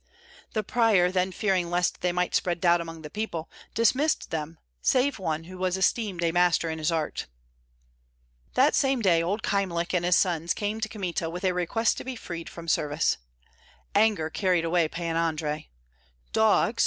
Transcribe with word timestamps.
The 0.53 0.63
prior 0.63 1.11
then 1.11 1.31
fearing 1.31 1.69
lest 1.69 2.01
they 2.01 2.11
might 2.11 2.33
spread 2.33 2.59
doubt 2.59 2.81
among 2.81 3.03
the 3.03 3.09
people, 3.11 3.51
dismissed 3.75 4.31
them, 4.31 4.57
save 4.81 5.19
one 5.19 5.43
who 5.43 5.59
was 5.59 5.77
esteemed 5.77 6.23
a 6.23 6.31
master 6.31 6.71
in 6.71 6.79
his 6.79 6.91
art. 6.91 7.27
That 8.55 8.73
same 8.73 9.03
day 9.03 9.21
old 9.21 9.43
Kyemlich 9.43 9.93
and 9.93 10.03
his 10.03 10.15
sons 10.17 10.55
came 10.55 10.81
to 10.81 10.89
Kmita 10.89 11.29
with 11.29 11.43
a 11.43 11.53
request 11.53 11.97
to 11.99 12.03
be 12.03 12.15
freed 12.15 12.49
from 12.49 12.67
service. 12.67 13.17
Anger 13.93 14.31
carried 14.31 14.65
away 14.65 14.87
Pan 14.87 15.15
Andrei. 15.15 15.69
"Dogs!" 16.33 16.79